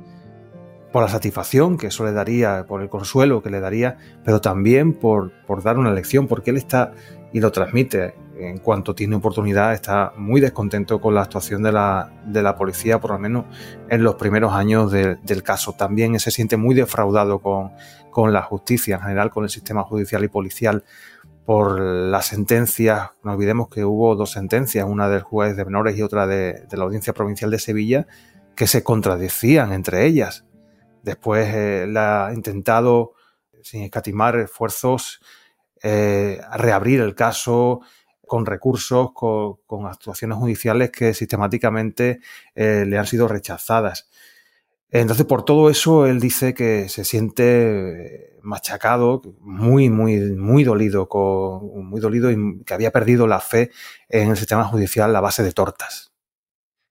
Por 0.91 1.03
la 1.03 1.09
satisfacción 1.09 1.77
que 1.77 1.87
eso 1.87 2.03
le 2.03 2.11
daría, 2.11 2.65
por 2.67 2.81
el 2.81 2.89
consuelo 2.89 3.43
que 3.43 3.49
le 3.49 3.59
daría, 3.59 3.97
pero 4.23 4.41
también 4.41 4.93
por, 4.93 5.31
por 5.45 5.61
dar 5.61 5.77
una 5.77 5.91
lección, 5.93 6.27
porque 6.27 6.49
él 6.49 6.57
está 6.57 6.93
y 7.31 7.39
lo 7.39 7.51
transmite 7.51 8.15
en 8.39 8.57
cuanto 8.57 8.95
tiene 8.95 9.15
oportunidad, 9.15 9.73
está 9.73 10.13
muy 10.15 10.41
descontento 10.41 11.01
con 11.01 11.13
la 11.13 11.21
actuación 11.21 11.61
de 11.61 11.71
la, 11.73 12.11
de 12.25 12.41
la 12.41 12.55
policía, 12.55 12.99
por 12.99 13.11
lo 13.11 13.19
menos 13.19 13.45
en 13.89 14.01
los 14.01 14.15
primeros 14.15 14.53
años 14.53 14.91
del 14.91 15.43
caso. 15.43 15.73
También 15.73 16.17
se 16.19 16.31
siente 16.31 16.55
muy 16.55 16.73
defraudado 16.73 17.39
con, 17.39 17.71
con 18.09 18.33
la 18.33 18.41
justicia 18.41 18.95
en 18.95 19.01
general, 19.01 19.29
con 19.29 19.43
el 19.43 19.49
sistema 19.49 19.83
judicial 19.83 20.23
y 20.23 20.29
policial 20.29 20.83
por 21.45 21.79
las 21.79 22.27
sentencias. 22.27 23.09
No 23.23 23.33
olvidemos 23.33 23.69
que 23.69 23.83
hubo 23.83 24.15
dos 24.15 24.31
sentencias, 24.31 24.85
una 24.87 25.09
del 25.09 25.23
juez 25.23 25.55
de 25.57 25.65
menores 25.65 25.97
y 25.97 26.01
otra 26.01 26.27
de, 26.27 26.65
la 26.71 26.83
Audiencia 26.83 27.13
Provincial 27.13 27.49
de 27.49 27.59
Sevilla, 27.59 28.07
que 28.55 28.67
se 28.67 28.83
contradecían 28.83 29.73
entre 29.73 30.05
ellas. 30.05 30.45
Después 31.03 31.47
eh, 31.53 31.93
ha 31.95 32.31
intentado, 32.33 33.13
sin 33.61 33.83
escatimar 33.83 34.37
esfuerzos, 34.37 35.21
eh, 35.81 36.41
reabrir 36.53 37.01
el 37.01 37.15
caso, 37.15 37.81
con 38.25 38.45
recursos, 38.45 39.11
con, 39.13 39.87
actuaciones 39.87 40.37
judiciales 40.37 40.91
que 40.91 41.13
sistemáticamente 41.13 42.19
eh, 42.55 42.85
le 42.87 42.97
han 42.97 43.07
sido 43.07 43.27
rechazadas. 43.27 44.09
Entonces, 44.91 45.25
por 45.25 45.45
todo 45.45 45.69
eso, 45.69 46.05
él 46.05 46.19
dice 46.19 46.53
que 46.53 46.89
se 46.89 47.05
siente 47.05 48.37
machacado, 48.41 49.21
muy, 49.41 49.89
muy, 49.89 50.17
muy 50.35 50.63
dolido, 50.63 51.09
con, 51.09 51.87
muy 51.89 52.01
dolido 52.01 52.31
y 52.31 52.63
que 52.65 52.73
había 52.73 52.91
perdido 52.91 53.27
la 53.27 53.39
fe 53.39 53.71
en 54.09 54.29
el 54.31 54.37
sistema 54.37 54.63
judicial 54.65 55.15
a 55.15 55.21
base 55.21 55.43
de 55.43 55.51
tortas 55.51 56.08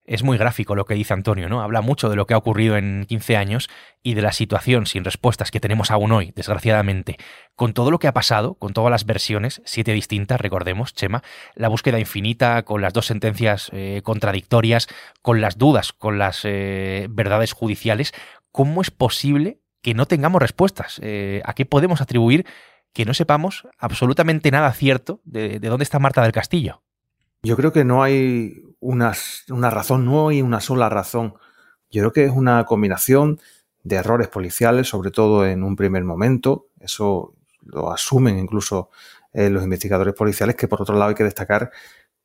es 0.09 0.23
muy 0.23 0.39
gráfico 0.39 0.75
lo 0.75 0.87
que 0.87 0.95
dice 0.95 1.13
Antonio, 1.13 1.49
¿no? 1.51 1.61
Habla 1.61 1.83
mucho 1.83 2.09
de 2.09 2.17
lo 2.17 2.27
que 2.27 2.33
ha 2.33 2.39
ocurrido 2.39 2.79
en 2.79 3.05
15 3.07 3.37
años 3.37 3.69
y 4.03 4.15
de 4.15 4.23
la 4.23 4.33
situación 4.33 4.87
sin 4.87 5.05
respuestas 5.05 5.51
que 5.51 5.61
tenemos 5.61 5.91
aún 5.91 6.13
hoy, 6.13 6.33
desgraciadamente. 6.35 7.19
Con 7.55 7.75
todo 7.75 7.91
lo 7.91 7.99
que 7.99 8.09
ha 8.09 8.15
pasado, 8.15 8.55
con 8.55 8.73
todas 8.73 8.91
las 8.91 9.05
versiones, 9.05 9.61
siete 9.67 9.93
distintas, 9.93 10.41
recordemos, 10.41 10.95
Chema, 10.95 11.23
la 11.55 11.69
búsqueda 11.69 12.01
infinita, 12.01 12.63
con 12.63 12.81
las 12.81 12.95
dos 12.95 13.05
sentencias 13.05 13.71
eh, 13.75 14.01
contradictorias, 14.03 14.89
con 15.21 15.43
las 15.43 15.59
dudas, 15.59 15.93
con 15.93 16.19
las 16.19 16.41
eh, 16.45 17.07
verdades 17.11 17.53
judiciales, 17.53 18.15
¿cómo 18.51 18.81
es 18.81 18.91
posible 18.91 19.61
que 19.83 19.93
no 19.93 20.07
tengamos 20.07 20.41
respuestas? 20.41 21.01
Eh, 21.03 21.43
¿A 21.45 21.53
qué 21.53 21.67
podemos 21.67 22.01
atribuir 22.01 22.47
que 22.95 23.05
no 23.05 23.13
sepamos 23.13 23.69
absolutamente 23.77 24.51
nada 24.51 24.73
cierto 24.73 25.21
de 25.25 25.59
dónde 25.61 25.85
está 25.85 25.99
Marta 25.99 26.23
del 26.23 26.33
Castillo? 26.33 26.83
Yo 27.43 27.57
creo 27.57 27.73
que 27.73 27.85
no 27.85 28.03
hay 28.03 28.63
una, 28.81 29.13
razón, 29.71 30.05
no 30.05 30.29
hay 30.29 30.43
una 30.43 30.61
sola 30.61 30.89
razón. 30.89 31.35
Yo 31.91 32.03
creo 32.03 32.13
que 32.13 32.25
es 32.25 32.33
una 32.33 32.65
combinación 32.65 33.41
de 33.83 33.97
errores 33.97 34.29
policiales, 34.29 34.89
sobre 34.89 35.11
todo 35.11 35.47
en 35.47 35.63
un 35.63 35.77
primer 35.77 36.05
momento. 36.05 36.67
Eso 36.81 37.35
lo 37.63 37.93
asumen 37.93 38.39
incluso 38.39 38.91
eh, 39.33 39.51
los 39.51 39.63
investigadores 39.63 40.15
policiales, 40.15 40.57
que 40.57 40.69
por 40.69 40.83
otro 40.83 40.97
lado 40.97 41.11
hay 41.11 41.15
que 41.15 41.25
destacar 41.25 41.71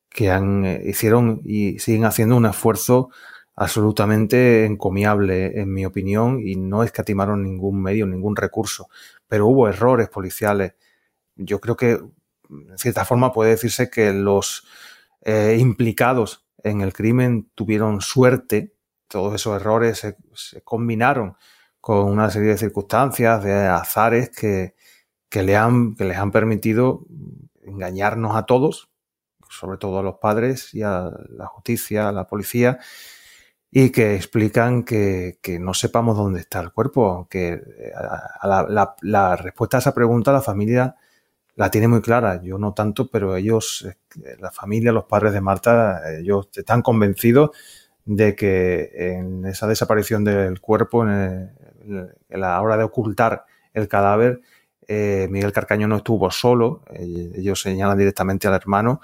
que 0.08 0.30
han, 0.30 0.64
eh, 0.64 0.82
hicieron 0.86 1.40
y 1.44 1.78
siguen 1.78 2.04
haciendo 2.04 2.36
un 2.36 2.46
esfuerzo 2.46 3.10
absolutamente 3.56 4.64
encomiable, 4.64 5.60
en 5.60 5.72
mi 5.72 5.86
opinión, 5.86 6.40
y 6.40 6.56
no 6.56 6.82
escatimaron 6.82 7.42
ningún 7.42 7.82
medio, 7.82 8.06
ningún 8.06 8.36
recurso. 8.36 8.88
Pero 9.28 9.46
hubo 9.46 9.68
errores 9.68 10.08
policiales. 10.08 10.74
Yo 11.36 11.60
creo 11.60 11.76
que, 11.76 11.92
en 11.92 12.78
cierta 12.78 13.04
forma, 13.04 13.32
puede 13.32 13.50
decirse 13.50 13.90
que 13.90 14.12
los 14.12 14.66
eh, 15.24 15.56
implicados 15.58 16.46
en 16.62 16.80
el 16.80 16.92
crimen 16.92 17.50
tuvieron 17.54 18.00
suerte, 18.00 18.74
todos 19.08 19.34
esos 19.34 19.60
errores 19.60 19.98
se, 19.98 20.62
combinaron 20.62 21.36
con 21.80 22.06
una 22.06 22.30
serie 22.30 22.50
de 22.50 22.58
circunstancias, 22.58 23.42
de 23.44 23.66
azares 23.66 24.30
que, 24.30 24.74
que, 25.28 25.42
le 25.42 25.56
han, 25.56 25.94
que 25.94 26.04
les 26.04 26.16
han 26.16 26.30
permitido 26.30 27.06
engañarnos 27.62 28.36
a 28.36 28.44
todos, 28.44 28.90
sobre 29.50 29.78
todo 29.78 29.98
a 29.98 30.02
los 30.02 30.16
padres 30.16 30.74
y 30.74 30.82
a 30.82 31.10
la 31.30 31.46
justicia, 31.46 32.08
a 32.08 32.12
la 32.12 32.26
policía, 32.26 32.78
y 33.70 33.90
que 33.90 34.14
explican 34.14 34.84
que, 34.84 35.38
que 35.42 35.58
no 35.58 35.74
sepamos 35.74 36.16
dónde 36.16 36.40
está 36.40 36.60
el 36.60 36.72
cuerpo, 36.72 37.10
aunque 37.10 37.52
eh, 37.52 37.92
la, 38.42 38.66
la, 38.68 38.94
la, 39.02 39.36
respuesta 39.36 39.78
a 39.78 39.80
esa 39.80 39.94
pregunta 39.94 40.32
la 40.32 40.40
familia 40.40 40.96
la 41.56 41.70
tiene 41.70 41.88
muy 41.88 42.00
clara, 42.00 42.40
yo 42.42 42.58
no 42.58 42.74
tanto, 42.74 43.08
pero 43.08 43.36
ellos, 43.36 43.86
eh, 44.24 44.36
la 44.40 44.50
familia, 44.50 44.92
los 44.92 45.04
padres 45.04 45.32
de 45.32 45.40
Marta, 45.40 46.02
ellos 46.18 46.48
están 46.54 46.82
convencidos 46.82 47.50
de 48.04 48.34
que 48.34 48.90
en 48.94 49.46
esa 49.46 49.66
desaparición 49.66 50.24
del 50.24 50.60
cuerpo, 50.60 51.08
en, 51.08 51.50
la 52.28 52.60
hora 52.60 52.76
de 52.76 52.84
ocultar 52.84 53.44
el 53.72 53.88
cadáver, 53.88 54.40
eh, 54.86 55.28
Miguel 55.30 55.52
Carcaño 55.52 55.88
no 55.88 55.96
estuvo 55.96 56.30
solo, 56.30 56.82
eh, 56.90 57.32
ellos 57.36 57.60
señalan 57.60 57.98
directamente 57.98 58.48
al 58.48 58.54
hermano 58.54 59.00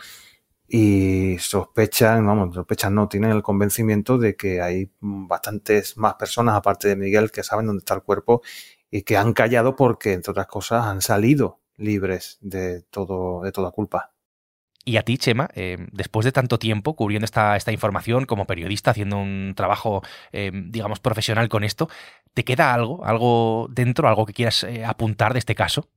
y 0.69 1.37
sospechan, 1.39 2.27
vamos, 2.27 2.55
sospechan 2.55 2.95
no, 2.95 3.09
tienen 3.09 3.31
el 3.31 3.43
convencimiento 3.43 4.19
de 4.19 4.37
que 4.37 4.61
hay 4.61 4.91
bastantes 5.01 5.97
más 5.97 6.15
personas 6.15 6.55
aparte 6.57 6.89
de 6.89 6.97
Miguel 6.97 7.31
que 7.31 7.43
saben 7.43 7.67
dónde 7.67 7.81
está 7.81 7.95
el 7.95 8.03
cuerpo 8.03 8.43
y 8.91 9.03
que 9.03 9.17
han 9.17 9.33
callado 9.33 9.75
porque, 9.77 10.13
entre 10.13 10.33
otras 10.33 10.47
cosas, 10.47 10.87
han 10.87 11.01
salido 11.01 11.61
libres 11.81 12.39
de, 12.41 12.83
todo, 12.83 13.43
de 13.43 13.53
toda 13.53 13.71
culpa. 13.71 14.13
Y 14.85 14.97
a 14.97 15.03
ti, 15.03 15.19
Chema, 15.19 15.51
eh, 15.55 15.77
después 15.93 16.25
de 16.25 16.33
tanto 16.33 16.59
tiempo 16.59 16.97
cubriendo 16.97 17.25
esta, 17.25 17.57
esta, 17.57 17.71
información 17.71 18.25
como 18.25 18.47
periodista, 18.47 18.93
haciendo 18.93 19.19
un 19.19 19.53
trabajo, 19.55 20.03
eh, 20.33 20.51
digamos, 20.55 21.01
profesional 21.01 21.49
con 21.49 21.65
esto, 21.65 21.89
¿te 22.33 22.45
queda 22.45 22.73
algo, 22.73 23.05
algo 23.05 23.69
dentro, 23.71 24.09
algo 24.09 24.25
que 24.25 24.33
quieras 24.33 24.65
eh, 24.65 24.85
apuntar 24.85 25.35
de 25.35 25.39
este 25.41 25.55
caso? 25.55 25.89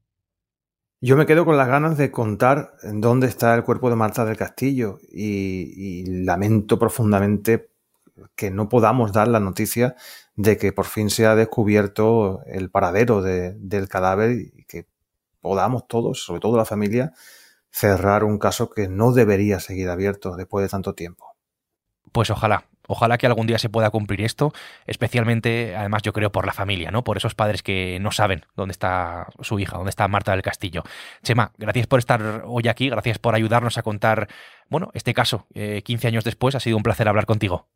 Yo 0.99 1.15
me 1.17 1.25
quedo 1.25 1.45
con 1.45 1.57
las 1.57 1.67
ganas 1.67 1.97
de 1.97 2.11
contar 2.11 2.73
dónde 2.83 3.27
está 3.27 3.55
el 3.55 3.63
cuerpo 3.63 3.89
de 3.89 3.95
Marta 3.95 4.25
del 4.25 4.37
Castillo 4.37 4.99
y, 5.11 5.73
y 5.75 6.23
lamento 6.23 6.79
profundamente 6.79 7.69
que 8.35 8.51
no 8.51 8.69
podamos 8.69 9.11
dar 9.11 9.27
la 9.27 9.39
noticia 9.39 9.95
de 10.35 10.57
que 10.57 10.71
por 10.71 10.85
fin 10.85 11.09
se 11.09 11.25
ha 11.25 11.35
descubierto 11.35 12.41
el 12.45 12.69
paradero 12.69 13.21
de, 13.21 13.53
del 13.59 13.87
cadáver 13.87 14.31
y 14.31 14.65
que 14.65 14.87
podamos 15.43 15.87
todos, 15.87 16.23
sobre 16.23 16.39
todo 16.39 16.57
la 16.57 16.65
familia, 16.65 17.13
cerrar 17.69 18.23
un 18.23 18.39
caso 18.39 18.71
que 18.71 18.87
no 18.87 19.11
debería 19.11 19.59
seguir 19.59 19.89
abierto 19.89 20.35
después 20.35 20.63
de 20.63 20.69
tanto 20.69 20.95
tiempo. 20.95 21.35
Pues 22.11 22.31
ojalá, 22.31 22.65
Ojalá 22.87 23.17
que 23.17 23.27
algún 23.27 23.47
día 23.47 23.57
se 23.59 23.69
pueda 23.69 23.89
cumplir 23.91 24.21
esto, 24.21 24.51
especialmente, 24.85 25.75
además 25.75 26.01
yo 26.01 26.11
creo, 26.11 26.31
por 26.31 26.45
la 26.45 26.51
familia, 26.51 26.91
¿no? 26.91 27.03
Por 27.03 27.15
esos 27.15 27.33
padres 27.33 27.63
que 27.63 27.97
no 28.01 28.11
saben 28.11 28.45
dónde 28.55 28.73
está 28.73 29.27
su 29.39 29.57
hija, 29.59 29.77
dónde 29.77 29.89
está 29.89 30.07
Marta 30.09 30.31
del 30.33 30.41
Castillo. 30.41 30.83
Chema, 31.23 31.53
gracias 31.57 31.87
por 31.87 31.99
estar 31.99 32.43
hoy 32.45 32.67
aquí, 32.67 32.89
gracias 32.89 33.19
por 33.19 33.35
ayudarnos 33.35 33.77
a 33.77 33.83
contar, 33.83 34.27
bueno, 34.69 34.91
este 34.93 35.13
caso, 35.13 35.47
15 35.53 36.07
eh, 36.07 36.07
años 36.07 36.25
después, 36.25 36.55
ha 36.55 36.59
sido 36.59 36.75
un 36.75 36.83
placer 36.83 37.07
hablar 37.07 37.25
contigo. 37.25 37.69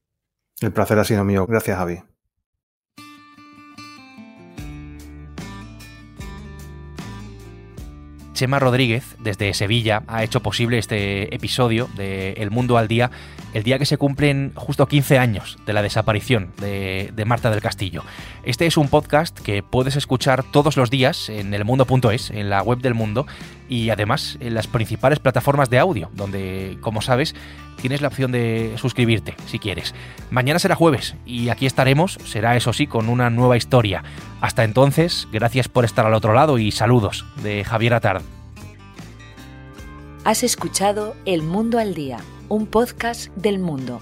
El 0.60 0.74
placer 0.74 1.00
ha 1.00 1.06
sido 1.06 1.24
mío. 1.24 1.46
Gracias, 1.48 1.78
Javi. 1.78 2.02
Chema 8.38 8.60
Rodríguez, 8.60 9.16
desde 9.18 9.52
Sevilla, 9.56 10.04
ha 10.06 10.24
hecho 10.24 10.44
posible 10.44 10.78
este 10.78 11.34
episodio 11.34 11.90
de 11.96 12.34
El 12.34 12.52
Mundo 12.52 12.78
al 12.78 12.88
Día, 12.88 13.10
el 13.56 13.64
día 13.64 13.80
que 13.80 13.88
se 13.88 13.98
cumplen 13.98 14.52
justo 14.54 14.86
15 14.86 15.18
años 15.18 15.58
de 15.66 15.74
la 15.74 15.82
desaparición 15.82 16.52
de, 16.62 17.12
Marta 17.26 17.50
del 17.50 17.64
Castillo. 17.64 18.04
Este 18.44 18.68
es 18.68 18.78
un 18.78 18.90
podcast 18.90 19.40
que 19.40 19.64
puedes 19.64 19.96
escuchar 19.96 20.44
todos 20.44 20.78
los 20.78 20.92
días 20.92 21.30
en 21.30 21.52
elmundo.es, 21.52 22.30
en 22.30 22.52
la 22.52 22.62
web 22.62 22.78
del 22.78 22.94
mundo, 22.94 23.26
y 23.70 23.90
además 23.90 24.38
en 24.40 24.54
las 24.54 24.68
principales 24.68 25.18
plataformas 25.18 25.72
de 25.72 25.80
audio, 25.80 26.12
donde, 26.14 26.78
como 26.82 27.02
sabes, 27.02 27.34
tienes 27.82 28.02
la 28.02 28.10
opción 28.10 28.32
de 28.32 28.74
suscribirte 28.78 29.36
si 29.48 29.58
quieres. 29.58 29.96
Mañana 30.30 30.60
será 30.60 30.76
jueves 30.76 31.16
y 31.26 31.50
aquí 31.50 31.66
estaremos, 31.66 32.20
será 32.24 32.56
eso 32.56 32.72
sí, 32.72 32.86
con 32.86 33.10
una 33.10 33.32
nueva 33.32 33.58
historia. 33.58 34.04
Hasta 34.42 34.64
entonces, 34.64 35.28
gracias 35.32 35.68
por 35.68 35.86
estar 35.86 36.06
al 36.06 36.14
otro 36.14 36.34
lado 36.34 36.58
y 36.60 36.72
saludos 36.72 37.26
de 37.44 37.64
Javier 37.64 37.96
Atard. 37.96 38.22
Has 40.24 40.44
escuchado 40.44 41.16
El 41.26 41.42
Mundo 41.42 41.80
al 41.80 41.94
Día, 41.94 42.20
un 42.50 42.68
podcast 42.68 43.28
del 43.36 43.60
mundo 43.60 44.02